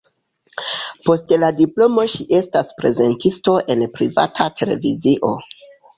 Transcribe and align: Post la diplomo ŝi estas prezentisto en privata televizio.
Post 1.09 1.33
la 1.43 1.49
diplomo 1.59 2.05
ŝi 2.13 2.25
estas 2.39 2.73
prezentisto 2.79 3.57
en 3.75 3.85
privata 3.99 4.49
televizio. 4.63 5.35